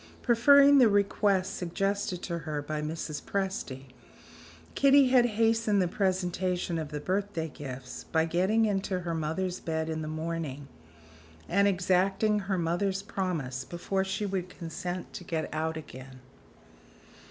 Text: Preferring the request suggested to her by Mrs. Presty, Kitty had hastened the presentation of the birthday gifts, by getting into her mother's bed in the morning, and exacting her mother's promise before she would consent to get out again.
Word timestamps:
Preferring 0.23 0.79
the 0.79 0.89
request 0.89 1.55
suggested 1.55 2.23
to 2.23 2.39
her 2.39 2.59
by 2.63 2.81
Mrs. 2.81 3.21
Presty, 3.21 3.91
Kitty 4.73 5.09
had 5.09 5.27
hastened 5.37 5.79
the 5.79 5.87
presentation 5.87 6.79
of 6.79 6.89
the 6.89 6.99
birthday 6.99 7.47
gifts, 7.49 8.05
by 8.11 8.25
getting 8.25 8.65
into 8.65 9.01
her 9.01 9.13
mother's 9.13 9.59
bed 9.59 9.89
in 9.91 10.01
the 10.01 10.07
morning, 10.07 10.67
and 11.47 11.67
exacting 11.67 12.39
her 12.39 12.57
mother's 12.57 13.03
promise 13.03 13.63
before 13.63 14.03
she 14.03 14.25
would 14.25 14.49
consent 14.49 15.13
to 15.13 15.23
get 15.23 15.47
out 15.53 15.77
again. 15.77 16.19